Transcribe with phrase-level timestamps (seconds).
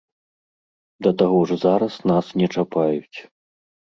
[1.07, 3.17] Да таго ж зараз нас не чапаюць.